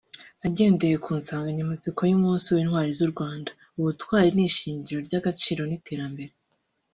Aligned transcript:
Agendeye 0.45 0.95
ku 1.03 1.11
nsanganyamatsiko 1.19 2.01
y’umunsi 2.09 2.47
w’Intwari 2.55 2.91
z’u 2.97 3.09
Rwanda 3.13 3.49
“Ubutwari 3.79 4.29
ni 4.35 4.43
ishingiro 4.49 4.99
ry’agaciro 5.07 5.61
n’iterambere” 5.65 6.33